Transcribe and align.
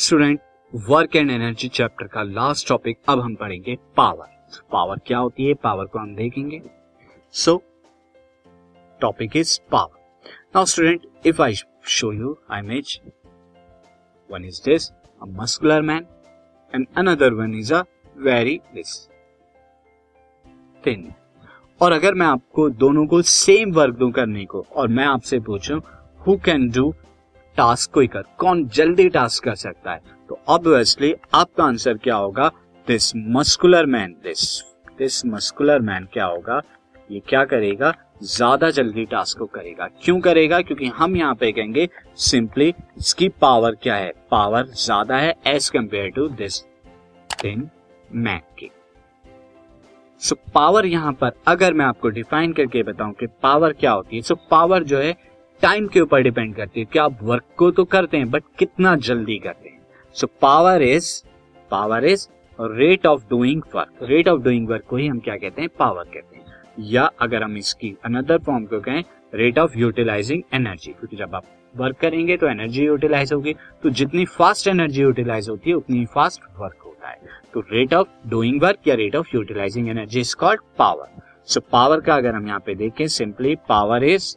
Student 0.00 0.40
work 0.88 1.16
and 1.16 1.30
energy 1.30 1.68
chapter 1.68 2.06
का 2.06 2.22
last 2.22 2.68
topic 2.68 2.98
अब 3.08 3.20
हम 3.20 3.34
पढ़ेंगे 3.34 3.76
पावर 3.96 4.26
पावर 4.72 4.98
क्या 5.06 5.18
होती 5.18 5.44
है? 5.44 5.54
पावर 5.54 5.84
को 5.84 5.98
हम 5.98 6.14
देखेंगे. 6.14 6.62
So 7.32 7.62
topic 9.00 9.36
is 9.36 9.60
power 9.70 9.98
now 10.56 10.64
student 10.64 11.06
if 11.26 11.42
I 11.42 11.54
show 11.84 12.12
you 12.12 12.38
I 12.50 12.60
image 12.60 13.00
one 14.30 14.44
is 14.44 14.60
this 14.64 14.90
a 14.90 15.26
muscular 15.28 15.82
man 15.82 16.06
and 16.74 16.86
another 16.96 17.32
one 17.32 17.54
is 17.54 17.74
a 17.74 17.82
very 18.16 18.60
this 18.74 19.08
thin 20.86 21.12
और 21.80 21.92
अगर 21.92 22.14
मैं 22.14 22.26
आपको 22.26 22.70
दोनों 22.70 23.06
को 23.06 23.22
सेम 23.22 23.72
वर्क 23.72 23.94
दूँ 23.94 24.12
करने 24.12 24.44
को, 24.44 24.66
और 24.76 24.88
मैं 24.88 25.04
आपसे 25.04 25.40
पूछूँ 25.40 25.80
हु 26.26 26.36
कैन 26.36 26.70
डू 26.70 26.94
टास्क 27.60 27.92
कोई 27.92 28.06
कर 28.06 28.22
कौन 28.38 28.66
जल्दी 28.68 29.08
टास्क 29.10 29.44
कर 29.44 29.54
सकता 29.56 29.92
है? 29.92 30.00
तो 30.28 30.38
ऑब्वियसली 30.48 31.14
आपका 31.34 31.64
आंसर 31.64 31.96
क्या 31.96 32.14
होगा? 32.16 32.48
This 32.88 33.12
muscular 33.16 33.86
man 33.86 34.12
this 34.24 34.62
this 34.98 35.24
muscular 35.26 35.80
man 35.80 36.08
क्या 36.12 36.24
होगा? 36.24 36.60
ये 37.10 37.20
क्या 37.28 37.44
करेगा? 37.44 37.92
ज़्यादा 38.22 38.70
जल्दी 38.70 39.04
टास्क 39.06 39.38
को 39.38 39.46
करेगा। 39.46 39.88
क्यों 40.02 40.18
करेगा? 40.20 40.60
क्योंकि 40.60 40.86
हम 40.96 41.16
यहाँ 41.16 41.34
पे 41.34 41.52
कहेंगे 41.52 41.88
सिंपली 42.20 42.72
इसकी 42.98 43.28
पावर 43.40 43.74
क्या 43.82 43.94
है? 43.94 44.12
पावर 44.30 44.66
ज़्यादा 44.66 45.16
है 45.16 45.34
as 45.46 45.68
compared 45.70 46.10
to 46.10 46.28
this 46.30 46.62
thin 47.30 47.68
man 48.14 48.40
की। 48.58 48.70
सो 50.22 50.36
पावर 50.54 50.86
यहाँ 50.86 51.12
पर 51.12 51.32
अगर 51.48 51.74
मैं 51.74 51.84
आपको 51.84 52.08
डिफाइन 52.10 52.52
करके 52.52 52.82
बताऊँ 52.82 53.12
कि 53.12 53.26
पावर 53.42 53.72
क्या 53.72 53.92
होती 53.92 54.16
है 54.16 54.22
सो 54.22 54.34
so, 54.34 54.40
पावर 54.50 54.82
जो 54.82 54.98
है 54.98 55.14
टाइम 55.62 55.86
के 55.88 56.00
ऊपर 56.00 56.22
डिपेंड 56.22 56.54
करती 56.56 56.80
है 56.80 56.86
कि 56.92 56.98
आप 56.98 57.18
वर्क 57.22 57.44
को 57.56 57.70
तो 57.70 57.84
करते 57.84 58.16
हैं 58.16 58.30
बट 58.30 58.42
कितना 58.58 58.94
जल्दी 58.98 59.38
करते 59.38 59.68
हैं। 59.68 59.80
So 60.16 60.26
power 60.42 60.82
is 60.82 61.10
power 61.70 62.04
is 62.04 62.26
rate 62.58 63.06
of 63.06 63.24
doing 63.30 63.62
work 63.74 64.02
rate 64.02 64.28
of 64.28 64.40
doing 64.42 64.68
work 64.68 64.84
को 64.88 64.96
ही 64.96 65.06
हम 65.06 65.18
क्या 65.18 65.36
कहते 65.36 65.62
हैं? 65.62 65.70
पावर 65.78 66.04
कहते 66.04 66.36
हैं। 66.36 66.44
या 66.88 67.10
अगर 67.20 67.42
हम 67.42 67.56
इसकी 67.56 67.94
अनदर 68.04 68.38
फॉर्म 68.38 68.64
को 68.64 68.80
कहें 68.80 69.02
रेट 69.34 69.58
ऑफ़ 69.58 69.78
यूटिलाइजिंग 69.78 70.42
एनर्जी 70.54 70.92
क्योंकि 70.92 71.16
जब 71.16 71.34
आप 71.34 71.44
वर्क 71.74 71.96
करेंगे 71.96 72.36
तो 72.36 72.48
एनर्जी 72.48 72.84
यूटिलाइज 72.84 73.32
होगी। 73.32 73.54
तो 73.82 73.90
जितनी 73.90 74.24
फास्ट 74.28 74.68
एनर्जी 74.68 75.02
यूटिलाइज 75.02 75.48
होती 75.48 75.70
है, 75.70 75.76
उतनी 75.76 76.04
फास्ट 76.06 76.42
वर्क 76.60 76.82
होता 76.86 77.08
है। 77.08 77.18
तो 77.54 77.60
रेट 77.72 77.94
ऑफ़ 77.94 78.08
डूइंग 78.28 78.62
वर्क 78.62 78.88
या 78.88 78.94
rate 78.94 79.16
of 79.16 79.36
utilizing 79.36 79.88
energy 79.88 80.20
is 80.20 80.36
called 80.36 80.60
power 80.78 81.20
so 81.48 81.60
power 81.72 82.00
का 82.00 82.14
अगर 82.14 82.34
हम 82.34 82.46
यहाँ 82.46 82.62
पे 82.66 82.74
देखें 82.74 83.06
simply 83.08 83.54
power 83.68 84.04
is 84.04 84.36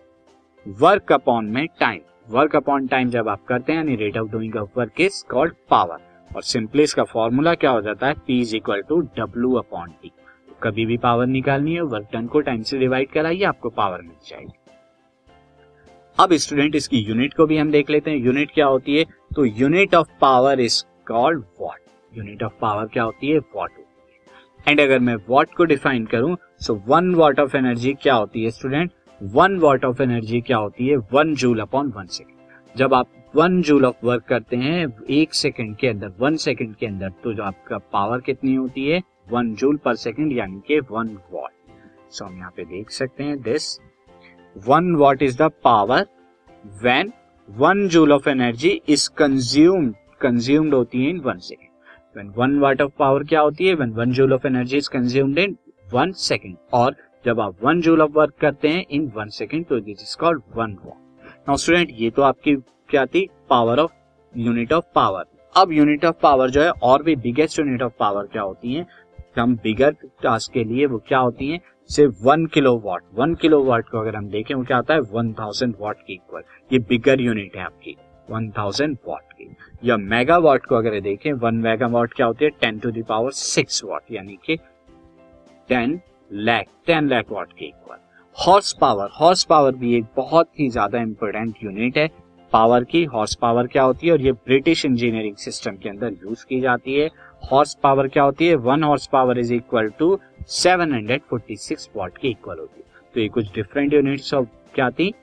work 0.66 1.11
upon 1.11 1.45
में 1.45 1.66
टाइम 1.80 2.00
वर्क 2.30 2.56
अपॉन 2.56 2.86
टाइम 2.88 3.09
जब 3.09 3.30
आप 3.30 3.44
करते 3.47 3.72
हैं, 3.72 3.80
यानी 3.80 3.95
rate 3.95 4.17
of 4.17 4.30
doing 4.31 4.56
work 4.78 5.02
is 5.02 5.23
called 5.30 5.53
power 5.69 6.36
और 6.36 6.42
सिंपली 6.42 6.83
इसका 6.83 7.03
फॉर्मूला 7.03 7.53
क्या 7.56 7.72
हो 7.72 7.81
जाता 7.81 8.08
है? 8.08 8.14
P 8.28 8.39
is 8.42 8.56
equal 8.56 8.81
to 8.81 9.00
W 9.17 9.53
upon 9.53 9.89
T 10.02 10.11
कभी 10.64 10.86
भी 10.86 10.97
पावर 10.97 11.25
निकालनी 11.25 11.73
है 11.73 11.81
वर्क 11.81 12.08
टन 12.14 12.28
को 12.28 12.41
टाइम 12.41 12.61
से 12.61 12.78
डिवाइड 12.80 13.11
कराइए, 13.11 13.44
आपको 13.44 13.69
पावर 13.69 14.02
मिल 14.02 14.16
जाएगी। 14.28 14.53
अब 16.17 16.34
स्टूडेंट 16.36 16.75
इसकी 16.75 17.00
यूनिट 17.00 17.34
को 17.34 17.45
भी 17.45 17.58
हम 17.58 17.72
देख 17.72 17.89
लेते 17.89 18.11
हैं। 18.11 18.17
यूनिट 18.17 18.52
क्या 18.52 18.66
होती 18.66 18.97
है? 18.97 19.06
तो 19.36 19.45
unit 19.45 19.95
of 19.95 20.09
power 20.22 20.59
is 20.59 20.84
called 21.08 21.44
watt 21.61 22.17
unit 22.17 22.44
of 22.44 22.53
power 22.61 22.88
क्या 22.88 23.03
होती 23.03 23.31
है? 23.31 23.39
वॉट 23.56 23.72
एंड 24.67 24.81
अगर 24.81 25.00
मैं 25.00 25.16
वॉट 25.30 25.53
को 25.58 25.64
डिफाइन 25.66 26.06
करूँ 26.06 26.36
so 26.61 26.81
one 26.88 27.16
watt 27.16 27.39
of 27.39 27.58
energy 27.58 27.94
क्या 27.94 28.14
होती 28.16 28.44
है 28.44 28.52
student 28.52 28.91
one 29.24 29.58
watt 29.60 29.86
of 29.86 30.02
energy 30.02 30.40
क्या 30.42 30.58
होती 30.58 30.88
है? 30.88 30.96
One 31.14 31.34
joule 31.36 31.60
upon 31.60 31.92
one 31.96 32.06
second 32.06 32.78
जब 32.78 32.94
आप 32.94 33.08
वन 33.36 33.62
जूल 33.62 33.86
ऑफ़ 33.86 34.06
वर्क 34.06 34.24
करते 34.24 34.56
हैं, 34.56 34.88
एक 35.10 35.34
सेकेंड 35.34 35.76
के 35.76 35.88
अंदर 35.88 36.12
वन 36.20 36.36
सेकेंड 36.36 36.75
के 36.75 36.86
अंदर 36.86 37.09
तो 37.24 37.34
जो 37.34 37.44
आपका 37.44 37.78
पावर 37.94 38.22
कितनी 38.22 38.56
होती 38.56 38.88
है? 38.88 39.02
वन 39.31 39.53
जूल 39.56 39.78
पर 39.78 39.96
सेकेंड 39.96 40.31
यानी 40.34 40.62
कि 40.68 40.80
वन 40.92 41.18
वॉट 41.31 41.52
सो 42.12 42.25
हम 42.25 42.38
यहाँ 42.38 42.52
पे 42.58 42.64
देख 42.64 42.90
सकते 42.90 43.24
हैं 43.24 43.42
this 43.42 43.80
one 44.68 44.94
watt 44.96 45.22
is 45.24 45.38
the 45.38 45.50
power 45.64 46.06
when 46.84 47.12
one 47.50 47.88
joule 47.88 48.12
of 48.12 48.30
energy 48.30 48.70
is 48.90 49.09
consumed 49.18 49.96
consumed 50.22 50.74
होती 50.74 51.03
है 51.03 51.09
in 51.09 51.20
one 51.20 51.38
second 51.38 51.70
when 52.18 52.34
one 52.38 52.59
watt 52.59 52.81
of 52.81 52.92
power 53.00 53.24
क्या 53.24 53.42
होती 53.42 53.68
है? 53.68 53.74
When 53.74 53.94
one 53.94 54.12
joule 54.12 54.34
of 54.34 54.47
energy 54.47 54.78
is 54.78 54.90
consumed 54.90 55.40
in 55.40 55.58
one 55.94 56.12
second 56.12 56.56
और 56.74 56.96
जब 57.25 57.39
आप 57.39 57.63
one 57.63 57.81
joule 57.81 58.01
of 58.01 58.11
work 58.11 58.34
करते 58.41 58.69
हैं 58.69 58.85
इन 58.91 59.11
वन 59.16 59.29
सेकेंड 59.29 59.66
तो 59.66 59.79
this 59.79 60.01
is 60.01 60.17
called 60.19 60.41
one 60.56 60.78
watt 60.85 61.28
now 61.50 61.57
student 61.57 61.89
ये 61.91 62.09
तो 62.09 62.22
आपकी 62.22 62.56
क्या 62.89 63.06
थी? 63.06 63.28
Power 63.50 63.79
of 63.79 63.91
unit 64.35 64.73
of 64.73 64.85
power 64.95 65.25
अब 65.56 65.72
यूनिट 65.72 66.06
ऑफ़ 66.06 66.16
पावर 66.22 66.50
जो 66.50 66.61
है, 66.61 66.69
और 66.69 67.03
भी 67.03 67.16
बिगेस्ट 67.16 67.59
यूनिट 67.59 67.81
ऑफ़ 67.81 67.94
पावर 68.00 68.28
क्या 68.28 68.41
होती 68.41 68.73
है? 68.73 68.85
हम 69.39 69.56
बिगर 69.56 69.95
टास्क 70.23 70.51
के 70.53 70.63
लिए 70.63 70.85
वो 70.85 70.97
क्या 71.07 71.19
होती 71.19 71.47
है? 71.47 71.59
सिर्फ़ 71.89 72.23
one 72.23 72.45
kilo 72.45 72.75
watt 72.78 73.03
one 73.13 73.34
kilo 73.35 73.63
watt 73.63 73.90
को 73.90 74.00
अगर 74.00 74.16
हम 74.16 74.29
देखें, 74.29 74.53
वो 74.55 74.63
क्या 74.63 74.78
होता 74.78 74.94
है? 74.94 75.00
वन 75.01 75.34
थाउज़ेंड 75.34 75.75
वॉट 75.79 75.97
की 76.07 76.13
इक्वल 76.13 76.41
ये 76.73 76.79
बिगर 76.79 77.22
यूनिट 77.22 77.55
है 77.55 77.63
आपकी. 77.63 77.95
वन 78.29 78.50
थाउज़ेंड 78.57 78.97
वॉट 79.07 79.34
की. 79.34 79.55
या 79.84 79.97
मेगा 79.97 80.38
वॉट 80.38 80.66
को 80.66 80.75
अगर 80.75 81.00
देखें 81.00 81.31
वन 81.34 81.55
मेगा 81.55 81.88
वॉट 81.88 82.13
क्या 82.13 82.25
होती 82.25 82.45
है? 82.45 82.51
Ten 82.51 82.79
to 82.79 82.91
the power 82.91 83.31
six 83.31 83.84
watt 83.84 84.11
यानी 84.11 84.38
कि 84.45 84.57
ten 85.69 86.00
lakh 86.36 86.68
ten 86.88 87.08
lakh 87.10 87.32
watt 87.32 87.52
के 87.54 87.66
equal 87.66 87.98
horse 88.38 88.72
power 88.74 89.10
horse 89.14 89.44
power 89.44 89.76
भी 89.76 89.96
एक 89.96 90.06
बहुत 90.16 90.50
ही 90.60 90.70
ज़्यादा 90.70 91.00
इंपोर्टेंट 91.00 91.56
यूनिट 91.64 91.98
है। 91.98 92.08
पावर 92.54 92.84
की 92.84 93.04
हॉर्स 93.06 93.36
पावर 93.36 93.68
क्या 93.68 93.84
होती 93.84 94.08
है 94.08 94.14
और 94.14 94.22
ये 94.22 94.32
ब्रिटिश 94.32 94.86
इंजीनियरिंग 94.86 95.36
सिस्टम 95.36 95.76
के 95.76 95.90
अंदर 95.90 96.14
यूज़ 96.24 96.46
की 96.46 96.60
जाती 96.62 96.94
है। 96.94 97.10
हॉर्स 97.52 97.74
पावर 97.84 98.08
क्या 98.08 98.24
होती 98.24 98.48
है? 98.48 98.56
One 98.56 98.84
horse 98.84 99.08
power 99.08 99.40
is 99.40 99.54
equal 99.54 99.90
to 100.00 100.18
seven 100.52 100.94
hundred 100.94 101.22
forty 101.30 101.56
six 101.58 101.90
watt 101.96 102.18
के 102.18 102.28
इक्वल 102.28 102.60
होती 102.60 102.80
है। 102.80 103.02
तो 103.16 103.20
ये 103.20 103.28
कुछ 103.28 103.54
डिफरेंट 103.56 103.94
यूनिट्स 103.94 104.34
ऑफ़ 104.34 104.48
क्या 104.76 104.90
थी? 104.90 105.14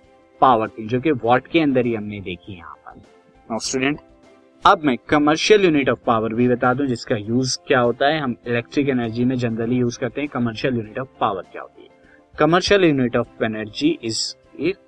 पावर 0.40 0.68
थी, 0.68 0.86
जो 0.86 1.00
कि 1.00 1.10
वॉट 1.12 1.46
के 1.46 1.60
अंदर 1.60 1.86
ही 1.86 1.94
हमने 1.94 2.20
देखी 2.20 2.52
यहाँ 2.52 2.76
पर। 2.76 3.58
स्टूडेंट 3.58 4.00
अब 4.66 4.82
मैं 4.84 4.96
कमर्शियल 5.08 5.64
यूनिट 5.64 5.88
ऑफ़ 5.88 5.98
पावर 6.06 6.32
भी 6.34 6.46
बता 6.48 6.72
दूँ, 6.74 6.86
जिसका 6.86 7.16
यूज़ 7.16 7.56
क्या 7.66 7.78
होता 7.80 8.06
है? 8.06 8.18
हम 8.20 8.34
इलेक्ट्रिक 8.46 8.88
एनर्जी 8.88 9.24
में 9.24 9.34
जनरली 9.36 9.76
यूज़ 9.76 9.98
करते 9.98 10.20
हैं। 10.20 10.28
कमर्शियल 10.28 10.76
यूनिट 10.76 10.98
ऑफ़ 10.98 11.08
पावर 11.20 11.42
क्या 11.52 11.62
होती 11.62 11.82
है? 11.82 11.88
Commercial 12.38 12.84
unit 12.84 13.16
of 13.16 13.44
energy 13.44 13.88
is 14.04 14.34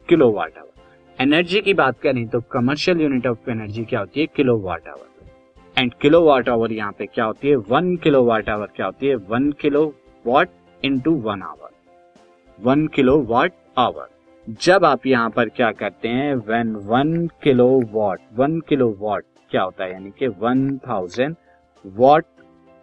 kilo 0.08 0.30
watt 0.32 0.58
hour 0.58 1.22
energy 1.22 1.60
की 1.60 1.74
बात 1.74 2.00
करें 2.00 2.26
तो 2.28 2.40
कमर्शियल 2.52 3.00
यूनिट 3.00 3.26
ऑफ़ 3.26 3.50
एनर्जी 3.50 3.84
क्या 3.84 4.00
होती 4.00 4.20
है? 4.20 4.26
Kilo 4.36 4.58
watt 4.58 4.88
hour 4.88 5.80
and 5.80 5.94
kilo 6.02 6.22
watt 6.24 6.48
hour 6.48 6.72
यहाँ 6.72 6.92
पे 6.98 7.06
क्या 7.06 7.24
होती 7.24 7.48
है? 7.48 7.56
वन 7.56 7.96
किलो 7.96 8.24
वाट 8.24 8.48
आवर 8.48 8.68
क्या 8.76 8.86
होती 8.86 9.06
है? 9.06 9.16
One 9.16 9.50
kilo 9.52 9.84
watt 10.26 10.48
into 10.82 11.14
one 11.24 11.42
hour 11.42 11.70
one 12.58 12.86
kilo 12.86 13.20
watt 13.28 13.52
hour 13.78 14.08
जब 14.62 14.84
आप 14.84 15.06
यहाँ 15.06 15.30
पर 15.30 15.48
क्या 15.48 15.72
करते 15.72 16.08
हैं? 16.08 16.34
When 16.36 16.76
one 16.86 17.26
kilo 17.42 17.68
watt 17.92 18.20
one 18.34 18.60
kilo 18.60 18.96
watt 19.00 19.24
क्या 19.52 19.62
होता 19.62 19.84
है? 19.84 19.92
यानी 19.92 20.10
कि 20.18 20.26
वन 20.40 20.78
थाउज़ेंड 20.78 21.36
वॉट 21.84 22.24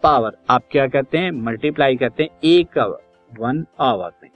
पावर। 0.03 0.37
आप 0.49 0.63
क्या 0.71 0.87
करते 0.87 1.17
हैं? 1.17 1.31
मल्टीप्लाई 1.31 1.95
करते 1.97 2.23
हैं 2.23 2.29
एक 2.45 2.77
आवर 2.77 3.01
वन 3.31 3.65
आवर 3.79 4.11
में। 4.23 4.31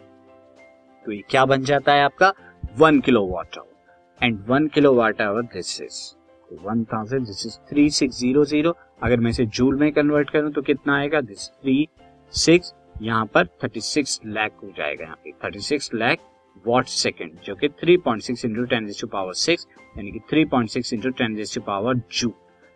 तो 1.05 1.11
ये 1.11 1.21
क्या 1.29 1.45
बन 1.45 1.63
जाता 1.63 1.93
है 1.93 2.03
आपका? 2.03 2.33
One 2.77 2.99
kilo 2.99 3.21
watt 3.25 3.57
hour 3.57 4.25
and 4.25 4.39
one 4.47 4.67
kilo 4.67 4.93
watt 4.95 5.21
hour 5.21 5.41
this 5.53 5.81
is 5.81 6.01
one 6.63 6.83
thousand 6.83 7.25
this 7.25 7.45
is 7.45 7.57
three 7.69 7.89
six 7.89 8.19
zero 8.19 8.45
zero 8.45 8.75
अगर 9.03 9.19
मैं 9.19 9.29
इसे 9.29 9.45
जूल 9.47 9.75
में 9.79 9.91
कन्वर्ट 9.93 10.29
करूँ 10.29 10.51
तो 10.51 10.61
कितना 10.61 10.97
आएगा? 10.97 11.21
दिस 11.21 11.47
थ्री 11.51 11.87
सिक्स 12.33 12.73
यहाँ 13.01 13.25
पर 13.25 13.47
थर्टी 13.63 13.81
सिक्स 13.81 14.19
लैख 14.25 14.51
हो 14.63 14.71
जाएगा 14.77 15.03
यहाँ 15.03 15.17
पे। 15.23 15.31
Thirty 15.43 15.59
six 15.61 15.93
lakh 15.93 16.19
watt 16.65 16.85
second 16.87 17.31
जो 17.45 17.55
कि 17.55 17.67
3.6 17.69 17.97
point 18.03 18.21
six 18.21 18.45
into 18.45 18.63
ten 18.65 18.89
power 19.13 19.33
six 19.35 19.67
यानी 19.97 20.11
कि 20.11 20.19
3.6 20.31 20.49
point 20.51 20.69
six 20.69 20.93
into 20.93 21.09
ten 21.11 21.43
power 21.67 22.01
joule. 22.11 22.29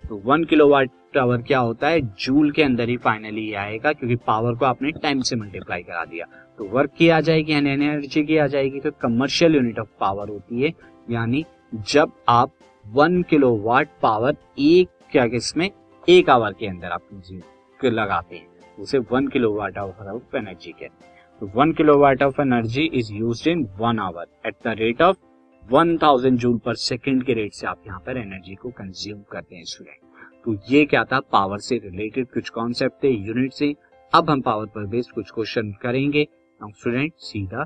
तो 0.04 0.22
वन 0.26 0.44
किलो 0.44 0.68
वाट 0.70 1.18
आवर 1.18 1.42
क्या 1.42 1.60
होता 1.60 1.88
है? 1.88 2.02
जूल 2.16 2.52
के 2.52 2.64
अंदर 2.64 2.90
ही 2.90 2.98
फाइनली 2.98 3.54
आएगा, 3.54 3.92
क्योंकि 3.94 4.16
पावर 4.28 4.56
को 4.56 4.66
आपने 4.66 4.92
टाइम 4.94 5.22
से 5.22 5.36
मल्टीप्लाई 5.36 5.84
करा 5.84 6.04
दिया। 6.06 6.26
तो 6.58 6.66
वर्क 6.68 6.92
की 6.98 7.10
आ 7.10 7.20
जाएगी 7.22 7.52
यानी 7.54 7.70
एनर्जी 7.72 8.24
की 8.26 8.38
आ 8.38 8.48
जाएगी 8.48 8.80
तो 8.80 8.92
कमर्शियल 9.02 9.56
यूनिट 9.56 9.80
ऑफ़ 9.80 9.88
पावर 10.00 10.30
होती 10.30 10.62
है। 10.62 10.74
यानी 11.10 11.46
जब 11.74 12.12
आप 12.30 12.52
वन 12.86 13.22
किलो 13.24 13.56
वाट 13.58 13.90
पावर 14.02 14.36
एक, 14.60 14.90
क्या 15.12 15.24
इसमें 15.34 15.70
एक 16.08 16.30
आवर 16.30 16.54
के 16.54 16.68
अंदर 16.68 16.88
आप 16.88 17.02
लगाते 17.84 18.36
हैं, 18.36 18.48
उसे 18.80 18.98
one 19.12 19.28
kilo 19.28 19.54
watt 19.56 19.78
hour 19.78 20.12
of 20.12 20.36
energy 20.38 20.72
कहते 20.72 21.06
हैं। 21.06 21.16
One 21.44 21.72
kilo 21.72 21.98
watt 21.98 22.22
of 22.24 22.40
energy 22.42 22.84
is 22.94 23.14
use 23.14 23.50
in 23.50 23.64
one 23.80 24.00
hour 24.00 24.26
at 24.46 24.56
the 24.66 24.74
rate 24.78 25.02
of 25.02 25.18
one 25.64 25.98
thousand 25.98 26.38
joule 26.40 26.58
per 26.58 26.76
second 26.76 27.24
के 27.24 27.34
रेट 27.34 27.54
से 27.54 27.68
आप 27.68 27.82
यहाँ 27.88 28.00
पर 28.06 28.18
एनर्जी 28.18 28.56
को 28.56 28.70
कंज्यूम 28.70 29.22
करते 29.32 29.56
हैं 29.56 29.64
स्टूडेंट 29.64 30.44
तो 30.46 30.56
ये 30.72 30.86
क्या 30.86 31.04
था? 31.04 31.20
पावर 31.20 31.60
से 31.60 31.78
रिलेटेड 31.78 32.28
कुछ 32.34 32.50
कॉन्सेप्ट 32.50 33.04
थे 33.04 33.10
यूनिट 33.10 33.54
से। 33.54 33.74
अब 34.14 34.30
हम 34.30 34.42
पावर 34.42 34.66
पर 34.66 34.86
बेस्ड 34.86 35.12
कुछ 35.12 35.32
क्वेश्चन 35.32 35.72
करेंगे। 35.82 36.28
स्टूडेंट 36.64 37.14
सीधा 37.20 37.66